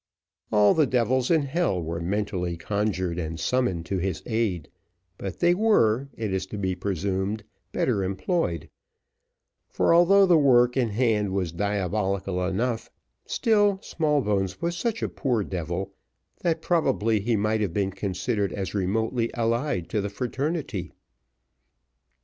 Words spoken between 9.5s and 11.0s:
for although the work in